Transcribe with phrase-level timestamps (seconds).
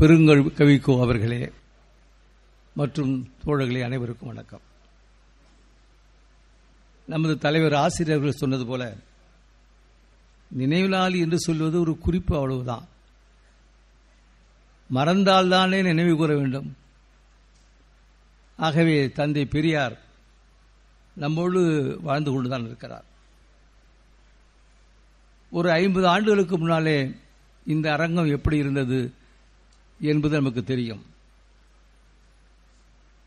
[0.00, 1.52] பெருங்கல் கவிக்கோ அவர்களே
[2.74, 4.60] மற்றும் தோழர்களே அனைவருக்கும் வணக்கம்.
[7.06, 8.96] நமது தலைவர் ஆசிரியர்கள் சொன்னது போல
[10.58, 12.86] நினைவிலாளி என்று சொல்வது ஒரு குறிப்பு அவ்வளவுதான்.
[14.94, 16.76] மறந்தால்தானே நினைவு கூற வேண்டும்.
[18.56, 20.00] ஆகவே தந்தை பெரியார்
[21.14, 21.60] நம்மோடு
[22.02, 23.04] வாழ்ந்து கொண்டுதான் இருக்கிறார்.
[25.50, 27.10] ஒரு ஐம்பது ஆண்டுகளுக்கு முன்னாலே
[27.66, 29.12] இந்த அரங்கம் எப்படி இருந்தது?
[30.00, 31.02] என்பது நமக்கு தெரியும்.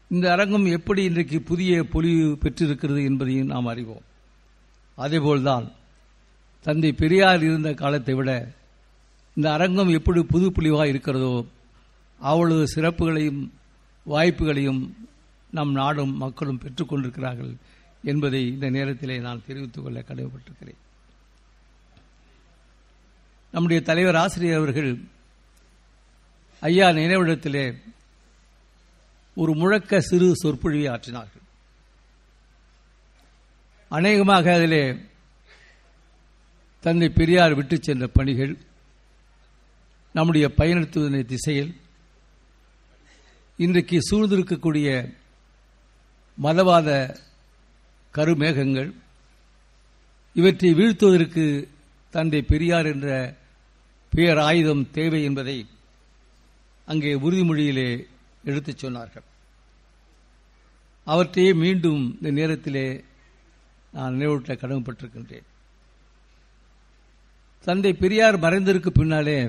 [0.10, 4.02] இந்த அரங்கம் எப்படி இன்றைக்கு புதிய பொலிவு பெற்றிருக்கிறது என்பதையும் நாம் அறிவோம்.
[4.96, 5.72] அதேபோல்தான்
[6.62, 8.52] தந்தை பெரியார் இருந்த காலத்தை விட
[9.36, 11.46] இந்த அரங்கம் எப்படி புது புலிவாக இருக்கிறதோ
[12.20, 13.50] அவ்வளவு சிறப்புகளையும்
[14.06, 14.90] வாய்ப்புகளையும்
[15.52, 17.54] நம் நாடும் மக்களும் பெற்றுக்கொண்டிருக்கிறார்கள்
[18.04, 20.80] என்பதை இந்த நேரத்திலே நான் தெரிவித்துக் கொள்ள கடமைப்பட்டிருக்கிறேன்.
[23.52, 25.02] நம்முடைய தலைவர் ஆசிரியர் அவர்கள்
[26.60, 27.82] ஐயா நினைவிடத்திலே
[29.36, 31.46] ஒரு முழக்க சிறு சொற்பொழிவை ஆற்றினார்கள்.
[33.88, 34.96] அநேகமாக அதிலே
[36.80, 38.58] தந்தை பெரியார் விட்டுச் சென்ற பணிகள்
[40.12, 41.76] நம்முடைய பயணத்துவ திசையில்
[43.58, 45.16] இன்றைக்கு சூழ்ந்திருக்கக்கூடிய
[46.42, 47.16] மதவாத
[48.14, 48.94] கருமேகங்கள்
[50.34, 51.68] இவற்றை வீழ்த்துவதற்கு
[52.10, 53.36] தந்தை பெரியார் என்ற
[54.10, 55.66] பேர் ஆயுதம் தேவை என்பதை
[56.90, 57.90] அங்கே உறுதிமொழியிலே
[58.44, 59.28] எடுத்துச் சொன்னார்கள்.
[61.08, 62.88] அவற்றையே மீண்டும் இந்த நேரத்திலே
[63.92, 65.48] நான் நினைவூட்ட கடமைப்பட்டிருக்கின்றேன்.
[67.66, 69.40] தந்தை பெரியார் மறைந்ததற்கு பின்னாலே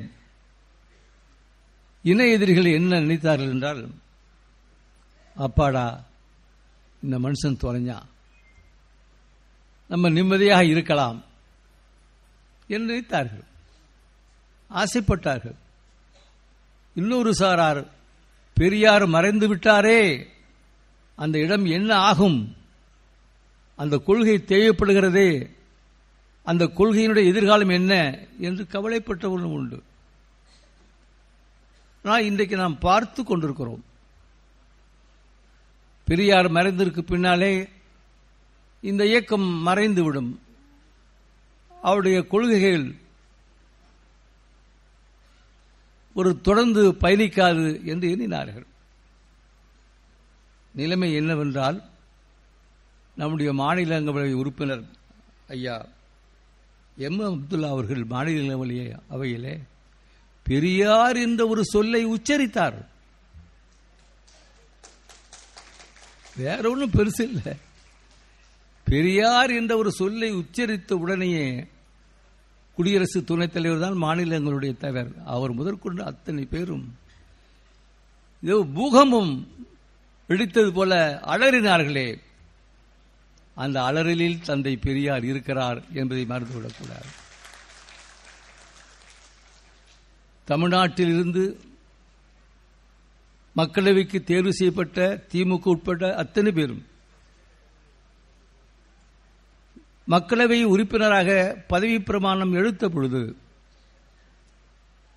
[2.02, 3.82] இன எதிரிகள் என்ன நினைத்தார்கள் என்றால்
[5.46, 5.86] அப்பாடா
[7.02, 8.08] இந்த மனுஷன் தொலைஞ்சான்
[9.88, 11.18] நம்ம நிம்மதியாக இருக்கலாம்
[12.66, 13.46] என்று நினைத்தார்கள்.
[14.70, 15.58] ஆசைப்பட்டார்கள்.
[16.94, 17.86] இன்னொரு சாரார்
[18.54, 20.26] பெரியார் மறைந்து விட்டாரே
[21.16, 22.56] அந்த இடம் என்ன ஆகும்?
[23.76, 25.50] அந்த கொள்கை தேவைப்படுகிறதே
[26.44, 28.18] அந்த கொள்கையினுடைய எதிர்காலம் என்ன?
[28.38, 29.82] என்று கவலைப்பட்டவர்களும் உண்டு.
[32.04, 33.84] ஆனால் இன்றைக்கு நாம் பார்த்து கொண்டிருக்கிறோம்.
[36.04, 37.68] பெரியார் மறைந்திருக்கு பின்னாலே
[38.80, 40.38] இந்த இயக்கம் மறைந்துவிடும்.
[41.82, 42.99] அவருடைய கொள்கைகள்
[46.20, 48.66] ஒரு தொடர்ந்து பயணிக்காது என்று எண்ணினார்கள்.
[50.74, 51.78] நிலைமை என்னவென்றால்
[53.16, 54.84] நம்முடைய மாநிலங்களவை உறுப்பினர்
[55.48, 55.76] ஐயா
[56.96, 57.20] எம்.
[57.20, 59.54] அப்துல்லா அவர்கள் மாநிலங்களவை அவையிலே
[60.44, 62.78] பெரியார் என்ற ஒரு சொல்லை உச்சரித்தார்.
[66.36, 67.56] வேற ஒன்றும் பெருசு இல்லை.
[68.84, 71.44] பெரியார் என்ற ஒரு சொல்லை உச்சரித்த உடனேயே
[72.74, 75.10] குடியரசு துணைத் தலைவர் தான் மாநிலங்களுடைய தலைவர்.
[75.24, 76.98] அவர் முதற்கொண்டு அத்தனை பேரும்
[78.42, 79.32] இதோ பூகமும்
[80.28, 82.08] வெடித்தது போல அலறினார்களே.
[83.54, 87.10] அந்த அலறலில் தந்தை பெரியார் இருக்கிறார் என்பதை மறந்துவிடக்கூடாது.
[90.48, 91.44] தமிழ்நாட்டிலிருந்து
[93.56, 96.82] மக்களவைக்கு தேர்வு செய்யப்பட்ட திமுக உட்பட்ட அத்தனை பேரும்
[100.10, 103.36] மக்களவை உறுப்பினராக பதவி பிரமாணம் எழுத்த பொழுது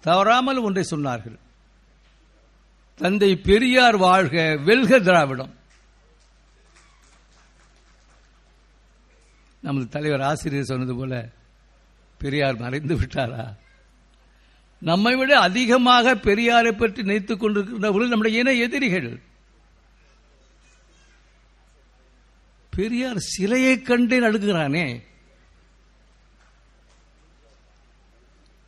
[0.01, 1.37] தவறாமல் ஒன்றை சொன்னார்கள்.
[2.95, 5.55] தந்தை பெரியார் வாழ்க வெல்க திராவிடம்.
[9.59, 11.29] நமது தலைவர் ஆசிரியர் சொன்னது போல
[12.17, 13.55] பெரியார் மறைந்து விட்டாரா?
[14.79, 19.21] நம்மை விட அதிகமாக பெரியாரை பற்றி நினைத்துக் கொண்டிருக்கிறவர்கள் நம்முடைய இன எதிரிகள்
[22.75, 24.85] பெரியார் சிலையை கண்டே நடுக்குறானே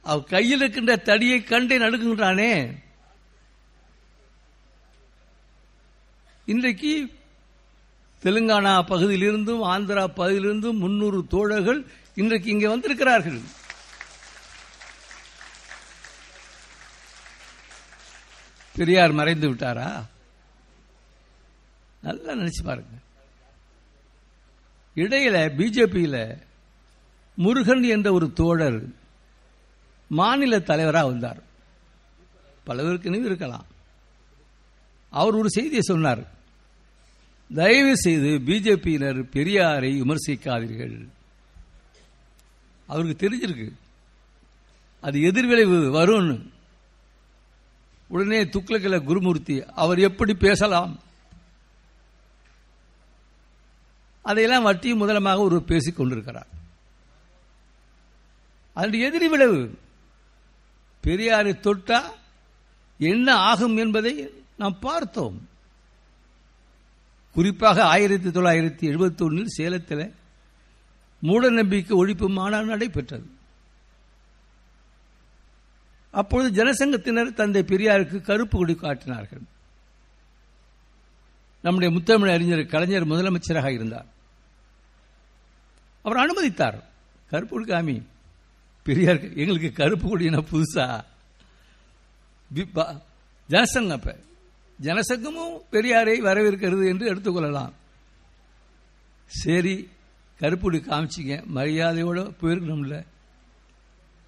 [0.05, 2.51] அவ கையில் இருக்கின்ற தடியை கண்டே நடுக்குகிறானே
[6.45, 6.91] இன்றைக்கு
[8.23, 11.79] தெலுங்கானா பகுதியிலிருந்தும் ஆந்திரா பகுதியிலிருந்தும் முன்னூறு தோழர்கள்
[12.15, 13.39] இன்றைக்கு இங்கே வந்திருக்கிறார்கள்.
[18.75, 19.89] பெரியார் மறைந்து விட்டாரா?
[22.01, 22.95] நல்லா நினைச்சு பாருங்க.
[24.95, 26.41] இடையில பிஜேபியில்
[27.35, 28.87] முருகன் என்ற ஒரு தோழர்
[30.07, 31.43] மாநில தலைவராக வந்தார்.
[32.63, 33.65] பலவருக்கு நினைவு இருக்கலாம்.
[35.09, 36.31] அவர் ஒரு செய்தியை சொன்னார்.
[37.53, 41.07] தயவு செய்து பிஜேபியினர் பெரியாரை விமர்சிக்காதீர்கள்.
[42.87, 43.71] அவருக்கு தெரிஞ்சிருக்கு.
[45.01, 46.47] அது எதிர்விளைவு வரும்னு.
[48.07, 50.99] உடனே துக்ளக்கில் குருமூர்த்தி அவர் எப்படி பேசலாம்?
[54.25, 56.47] அதையெல்லாம் வட்டி முதலமாக ஒரு பேசிக் கொண்டிருக்கிறார்.
[58.73, 59.79] அதனுடைய எதிரி விளைவு
[61.03, 62.01] பெரியாரை தொட்டா
[62.97, 64.13] என்ன ஆகும் என்பதை
[64.57, 65.37] நாம் பார்த்தோம்.
[67.31, 70.13] குறிப்பாக ஆயிரத்தி தொள்ளாயிரத்தி எழுபத்தி ஒன்றில் சேலத்தில்
[71.19, 73.29] மூட நம்பிக்கை ஒழிப்பு மாநாடு நடைபெற்றது.
[76.11, 79.41] அப்பொழுது ஜனசங்கத்தினர் தந்தை பெரியாருக்கு கருப்பு கொடி காட்டினார்கள்.
[81.61, 84.13] நம்முடைய முத்தமிழ் அறிஞர் கலைஞர் முதலமைச்சராக இருந்தார்.
[86.05, 86.83] அவர் அனுமதித்தார்.
[87.29, 88.03] கருப்பு காமி
[88.83, 91.03] பெரியார் எங்களுக்கு கருப்பு கொடினா புதுசா?
[93.49, 94.19] ஜனசங்கம் அப்ப.
[94.81, 97.71] ஜனசங்கமும் பெரியாரை வரவேற்கிறது என்று எடுத்துக்கொள்ளலாம்
[99.25, 99.89] சரி
[100.39, 101.43] கருப்புடி காமிச்சிங்க.
[101.55, 103.05] மரியாதையோட போயிருக்கணும்ல.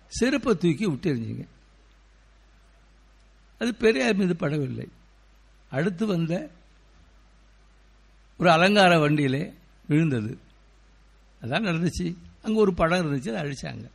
[0.08, 1.48] செருப்பை தூக்கி விட்டுருந்தீங்க
[3.60, 4.88] அது பெரியார் மீது படவில்லை.
[5.70, 6.50] அடுத்து வந்த
[8.38, 9.54] ஒரு அலங்கார வண்டியிலே
[9.88, 10.38] விழுந்தது.
[11.42, 12.16] அதான் நடந்துச்சு.
[12.44, 13.90] அங்கே ஒரு படம் இருந்துச்சு அதை அழிச்சாங்க.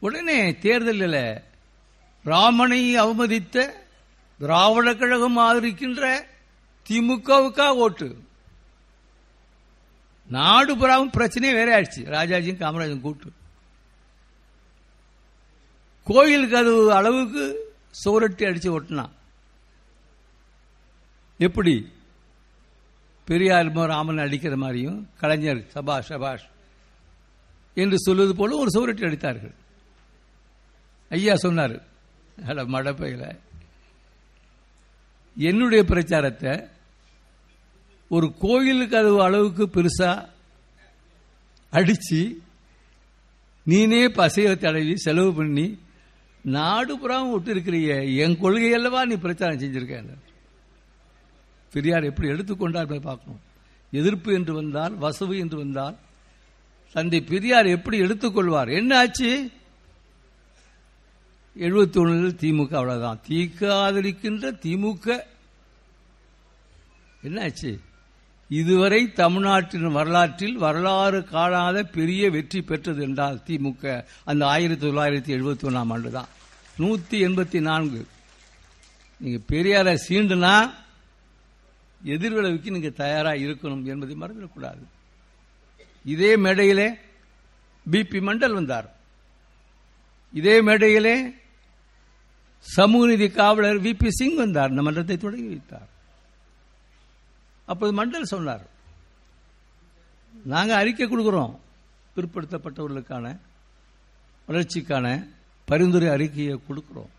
[0.00, 1.42] உடனே தேர்தலில்
[2.24, 3.86] ராமனை அவமதித்த
[4.38, 6.24] திராவிட கழகம் ஆதரிக்கின்ற
[6.88, 8.24] திமுகவுக்கா ஓட்டு?
[10.28, 11.98] நாடு புறாவும் பிரச்சனையே வேற ஆயிடுச்சு.
[12.00, 13.32] ராஜாஜியும் காமராஜன் கூட்டு.
[16.04, 17.74] கோயில் கதவு அளவுக்கு
[18.04, 19.10] சோரட்டி அடிச்சு ஓட்டினான்.
[21.38, 21.92] எப்படி?
[23.28, 26.46] பெரியார் ராமன் அடிக்கிற மாதிரியும் கலைஞர் சபாஷ் சபாஷ்
[27.74, 29.54] என்று சொல்வது போல ஒரு சுவரட்டி அடித்தார்கள்.
[31.10, 31.74] ஐயா சொன்னார்
[32.74, 33.28] மடப்பையில்
[35.36, 36.52] என்னுடைய பிரச்சாரத்தை
[38.08, 40.10] ஒரு கோயிலுக்கு அது அளவுக்கு பெருசா
[41.72, 42.20] அடிச்சு
[43.66, 45.66] நீனே பசைய தடவி செலவு பண்ணி
[46.44, 50.25] நாடு புறாவும் விட்டு இருக்கிறீங்க என் கொள்கை அல்லவா நீ பிரச்சாரம் செஞ்சிருக்க?
[51.72, 53.40] பெரியார் எப்படி எடுத்துக்கொண்டார் பார்க்கணும்.
[53.90, 55.96] எதிர்ப்பு என்று வந்தால் வசவு என்று வந்தால்
[56.92, 58.72] தந்தை பெரியார் எப்படி எடுத்துக்கொள்வார்?
[58.72, 59.50] என்ன ஆச்சு?
[61.58, 63.20] எழுபத்தி ஒன்றில் திமுக அவ்வளவுதான்.
[63.28, 65.24] தீக்க ஆதரிக்கின்ற திமுக.
[67.22, 67.78] என்னாச்சு
[68.48, 75.92] இதுவரை தமிழ்நாட்டின் வரலாற்றில் வரலாறு காணாத பெரிய வெற்றி பெற்றது என்றால் திமுக அந்த ஆயிரத்தி தொள்ளாயிரத்தி எழுபத்தி ஒன்றாம்
[75.92, 76.28] ஆண்டு தான்
[76.78, 78.06] நூத்தி எண்பத்தி நான்கு.
[79.18, 80.70] நீங்க பெரியார சீண்டுனா
[82.14, 84.84] எதிர்விளைவுக்கு நீங்கள் தயாராக இருக்கணும் என்பதை மறந்துடக்கூடாது.
[86.04, 86.88] இதே மேடையிலே
[87.90, 88.88] பிபி மண்டல் வந்தார்.
[90.32, 91.16] இதே மேடையிலே
[92.60, 94.70] சமூக நீதி காவலர் வி பி சிங் வந்தார்.
[94.70, 95.90] இந்த மன்றத்தை தொடங்கி வைத்தார்.
[97.64, 98.64] அப்போது மண்டல் சொன்னார்
[100.44, 101.54] நாங்கள் அறிக்கை கொடுக்குறோம்.
[102.16, 103.26] பிற்படுத்தப்பட்டவர்களுக்கான
[104.48, 105.06] வளர்ச்சிக்கான
[105.64, 107.12] பரிந்துரை அறிக்கையை கொடுக்குறோம்.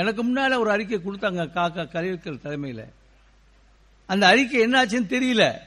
[0.00, 2.86] எனக்கு முன்னால் ஒரு அறிக்கை கொடுத்தாங்க காக்கா கலைஞர்கள் தலைமையில்.
[4.06, 5.58] அந்த அறிக்கை என்னாச்சுன்னு தெரியல.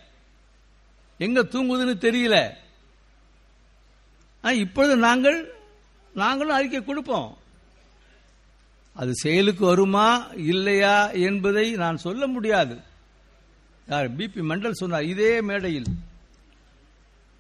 [1.18, 2.54] எங்க தூங்குதுன்னு தெரியல.
[4.52, 5.54] இப்பொழுது நாங்கள்
[6.14, 7.38] நாங்களும் அறிக்கை கொடுப்போம்.
[8.94, 12.82] அது செயலுக்கு வருமா இல்லையா என்பதை நான் சொல்ல முடியாது.
[13.88, 15.86] யார் பிபி மண்டல் சொன்னார் இதே மேடையில்.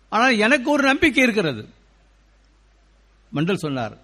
[0.10, 1.70] ஆனால் எனக்கு ஒரு நம்பிக்கை இருக்கிறது.
[3.34, 3.98] மண்டல் சொன்னார்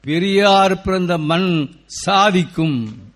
[0.00, 3.07] பெரியார் பிறந்த மண் சாதிக்கும்.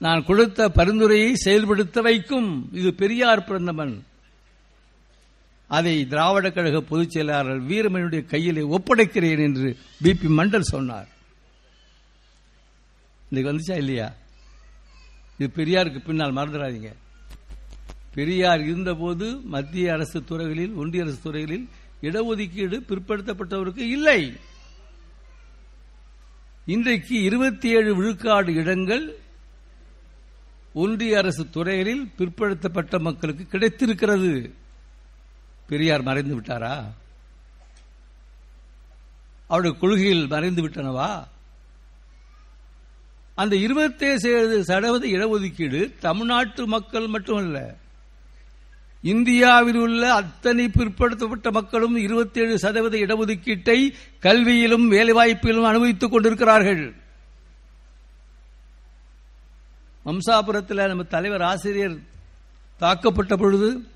[0.00, 2.68] நான் கொடுத்த பரிந்துரையை செயல்படுத்த வைக்கும்.
[2.72, 3.88] இது பெரியார் பிறந்த
[5.68, 11.08] அதை திராவிட கழக பொதுச் செயலாளர் வீரமணியுடைய கையிலே ஒப்படைக்கிறேன் என்று பிபி மண்டல் சொன்னார்.
[13.30, 14.12] இன்னைக்கு வந்துச்சா இல்லையா?
[15.38, 16.92] இது பெரியாருக்கு பின்னால் மறந்துடாதீங்க.
[18.14, 21.68] பெரியார் இருந்தபோது மத்திய அரசு துறைகளில் ஒன்றிய அரசு துறைகளில்
[22.02, 24.36] இடஒதுக்கீடு பிற்படுத்தப்பட்டவருக்கு இல்லை.
[26.66, 29.19] இன்றைக்கு இருபத்தி ஏழு விழுக்காடு இடங்கள்
[30.72, 34.54] ஒன்றிய அரசு துறைகளில் பிற்படுத்தப்பட்ட மக்களுக்கு கிடைத்திருக்கிறது.
[35.68, 36.84] பெரியார் மறைந்து விட்டாரா?
[39.46, 41.26] அவருடைய கொள்கையில் மறைந்து விட்டனவா?
[43.34, 47.76] அந்த இருபத்தேழு சதவீத இடஒதுக்கீடு தமிழ்நாட்டு மக்கள் மட்டுமல்ல
[49.02, 56.94] இந்தியாவில் உள்ள அத்தனை பிற்படுத்தப்பட்ட மக்களும் இருபத்தேழு சதவீத இடஒதுக்கீட்டை கல்வியிலும் வேலைவாய்ப்பிலும் அனுபவித்துக் கொண்டிருக்கிறார்கள்.
[60.04, 61.98] வம்சாபுரத்தில் நம்ம தலைவர் ஆசிரியர்
[62.80, 63.86] தாக்கப்பட்ட பொழுது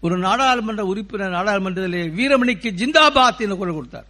[0.00, 4.06] ஒரு நாடாளுமன்ற உறுப்பினர் நாடாளுமன்றத்திலே வீரமணிக்கு ஜிந்தாபாத் என்று குரல் கொடுத்தார்.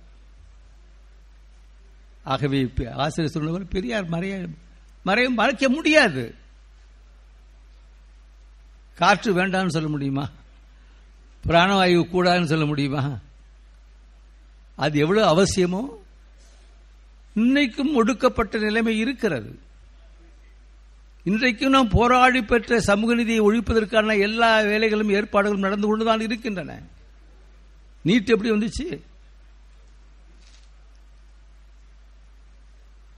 [2.24, 4.48] ஆகவே ஆசிரியர் சொன்னவர் பெரியார் மறைய
[5.06, 6.34] மறைய மறைக்க முடியாது.
[8.94, 10.28] காற்று வேண்டாம்னு சொல்ல முடியுமா?
[11.46, 13.18] பிராணவாயு கூடாதுன்னு சொல்ல முடியுமா?
[14.76, 15.82] அது எவ்வளவு அவசியமோ
[17.36, 19.58] இன்னைக்கும் ஒடுக்கப்பட்ட நிலைமை இருக்கிறது.
[21.28, 26.82] இன்றைக்கும் நாம் போராடி பெற்ற சமூக நீதியை ஒழிப்பதற்கான எல்லா வேலைகளும் ஏற்பாடுகளும் நடந்து கொண்டுதான் இருக்கின்றன.
[28.04, 29.00] நீட் எப்படி வந்துச்சு?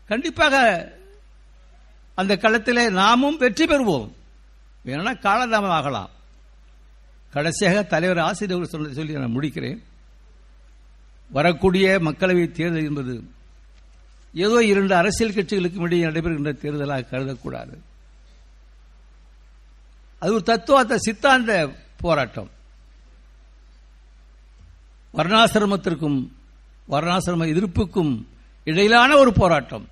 [0.06, 0.92] கண்டிப்பாக
[2.14, 4.10] அந்த களத்திலே நாமும் வெற்றி பெறுவோம்.
[4.82, 6.10] வேணும்னா காலதாமம் ஆகலாம்.
[7.32, 9.78] கடைசியாக தலைவர் ஆசிரியர் சொல்ல சொல்லி நான் முடிக்கிறேன்.
[11.30, 13.24] வரக்கூடிய மக்களவை தேர்தல் என்பது
[14.34, 17.78] ஏதோ இரண்டு அரசியல் கட்சிகளுக்கும் இடையே நடைபெறுகின்ற தேர்தலாக கருதக்கூடாது.
[20.20, 22.50] அது ஒரு தத்துவார்த்த சித்தாந்த போராட்டம்.
[25.14, 26.18] வர்ணாசிரமத்திற்கும்
[26.90, 28.12] வர்ணாசிரம எதிர்ப்புக்கும்
[28.64, 29.88] இடையிலான ஒரு போராட்டம்.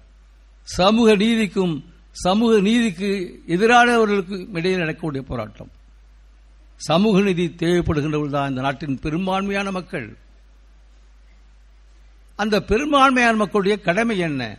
[0.62, 1.74] சமூக நீதிக்கும்
[2.10, 3.10] சமூக நீதிக்கு
[3.46, 5.70] எதிரானவர்களுக்கு இடையில் நடக்கக்கூடிய போராட்டம்.
[6.76, 10.16] சமூக நீதி தேவைப்படுகின்றவர்கள் தான் இந்த நாட்டின் பெரும்பான்மையான மக்கள்.
[12.36, 14.58] அந்த பெரும்பான்மையான மக்களுடைய கடமை என்ன?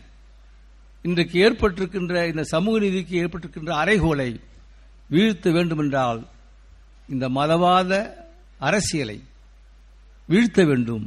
[1.01, 4.29] இன்றைக்கு ஏற்பட்டிருக்கின்ற இந்த சமூக நீதிக்கு ஏற்பட்டிருக்கின்ற அறைகோலை
[5.09, 6.27] வீழ்த்த வேண்டுமென்றால்
[7.09, 7.91] இந்த மதவாத
[8.57, 9.17] அரசியலை
[10.27, 11.05] வீழ்த்த வேண்டும்.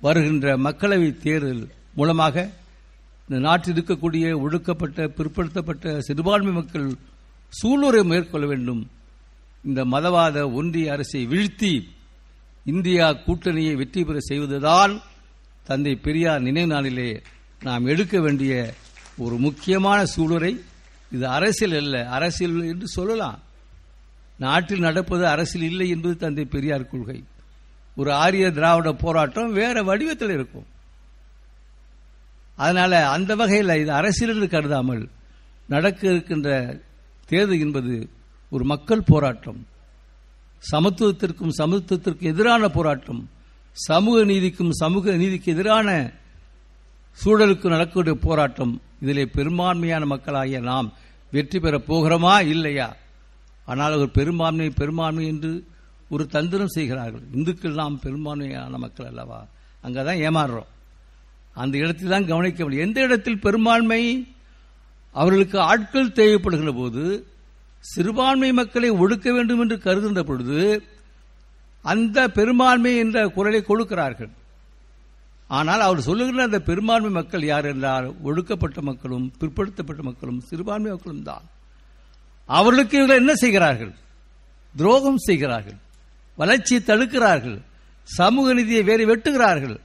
[0.00, 2.36] வருகின்ற மக்களவை தேர்தல் மூலமாக
[3.28, 6.88] இந்த நாட்டில் இருக்கக்கூடிய ஒடுக்கப்பட்ட பிற்படுத்தப்பட்ட சிறுபான்மை மக்கள்
[7.52, 8.82] சூளுரை மேற்கொள்ள வேண்டும்.
[9.64, 11.72] இந்த மதவாத ஒன்றிய அரசை வீழ்த்தி
[12.64, 14.92] இந்தியா கூட்டணியை வெற்றி பெற செய்வதுதான்
[15.64, 17.22] தந்தை பெரியார் நினைவு நாளிலே
[17.62, 18.74] நாம் எடுக்க வேண்டிய
[19.18, 20.52] ஒரு முக்கியமான சூளுரை.
[21.12, 22.08] இது அரசியல் அல்ல.
[22.08, 23.38] அரசியல் என்று சொல்லலாம்.
[24.38, 27.24] நாட்டில் நடப்பது அரசியல் இல்லை என்பது தந்தை பெரியார் கொள்கை.
[27.96, 30.66] ஒரு ஆரிய திராவிட போராட்டம் வேற வடிவத்தில் இருக்கும்.
[32.56, 35.08] அதனால அந்த வகையில் இது அரசியல் என்று கருதாமல்
[35.68, 36.78] நடக்க இருக்கின்ற
[37.26, 38.08] தேர்தல் என்பது
[38.50, 39.66] ஒரு மக்கள் போராட்டம்.
[40.70, 43.30] சமத்துவத்திற்கும் சமத்துவத்திற்கும் எதிரான போராட்டம்.
[43.72, 46.12] சமூக நீதிக்கும் சமூக நீதிக்கு எதிரான
[47.24, 48.82] சூழலுக்கு நடக்கக்கூடிய போராட்டம்.
[49.00, 50.92] இதிலே பெரும்பான்மையான மக்களாகிய நாம்
[51.32, 52.46] வெற்றி பெறப் போகிறோமா?
[52.46, 52.96] இல்லையா?
[53.66, 55.64] ஆனால் ஒரு பெரும்பான்மை பெரும்பான்மை என்று
[56.08, 57.20] ஒரு தந்திரம் செய்கிறார்கள்.
[57.32, 59.46] இந்துக்கள் நாம் பெரும்பான்மையான மக்கள் அல்லவா?
[59.80, 60.70] அங்கே தான் ஏமாறுறோம்.
[61.54, 62.86] அந்த இடத்தில் தான் கவனிக்க முடியும்.
[62.86, 64.28] எந்த இடத்தில் பெரும்பான்மை?
[65.12, 67.26] அவர்களுக்கு ஆட்கள் தேவைப்படுகிற போது
[67.80, 70.82] சிறுபான்மை மக்களை ஒடுக்க வேண்டும் என்று கருதுகின்ற பொழுது
[71.82, 74.30] அந்த பெரும்பான்மை என்ற குரலை கொடுக்கிறார்கள்.
[75.52, 81.44] ஆனால் அவர் சொல்லுகிற அந்த பெரும்பான்மை மக்கள் யார் என்றால் ஒழுக்கப்பட்ட மக்களும் பிற்படுத்தப்பட்ட மக்களும் சிறுபான்மை மக்களும் தான்.
[82.48, 83.92] அவர்களுக்கு இவர்கள் என்ன செய்கிறார்கள்?
[84.76, 85.78] துரோகம் செய்கிறார்கள்.
[86.38, 87.58] வளர்ச்சியை தடுக்கிறார்கள்.
[88.08, 89.76] சமூக நிதியை வேறு வெட்டுகிறார்கள்.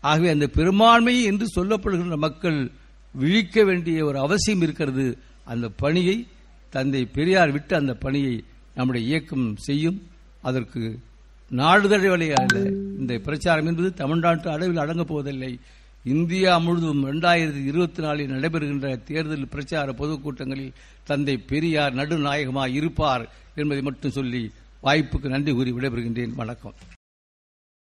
[0.00, 2.58] ஆகவே அந்த பெரும்பான்மை என்று சொல்லப்படுகின்ற மக்கள்
[3.14, 5.06] விழிக்க வேண்டிய ஒரு அவசியம் இருக்கிறது.
[5.44, 6.16] அந்த பணியை
[6.70, 8.34] தந்தை பெரியார் விட்டு அந்த பணியை
[8.74, 9.98] நம்முடைய இயக்கம் செய்யும்.
[10.42, 10.82] அதற்கு
[11.50, 12.58] நாடு வழியாக
[12.98, 15.58] இந்த பிரச்சாரம் என்பது தமிழ்நாட்டு அளவில் அடங்கப் போவதில்லை.
[16.04, 20.72] இந்தியா முழுவதும் இரண்டாயிரத்தி இருபத்தி நாலில் நடைபெறுகின்ற தேர்தல் பிரச்சார பொதுக்கூட்டங்களில்
[21.04, 24.50] தந்தை பெரியார் நடுநாயகமாக இருப்பார் என்பதை மட்டும் சொல்லி
[24.82, 26.34] வாய்ப்புக்கு நன்றி கூறி விடைபெறுகின்றேன்.
[26.34, 26.72] வணக்கம்.